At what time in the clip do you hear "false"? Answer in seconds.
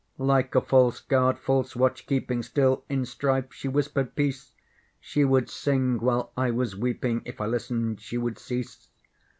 0.61-0.99, 1.37-1.75